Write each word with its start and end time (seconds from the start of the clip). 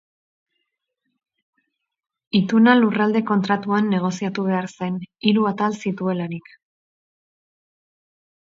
Ituna 2.39 2.73
Lurralde 2.79 3.23
Kontratuan 3.33 3.91
negoziatu 3.97 4.47
behar 4.49 4.71
zen, 4.79 4.99
hiru 5.31 5.47
atal 5.51 5.79
zituelarik. 5.85 6.51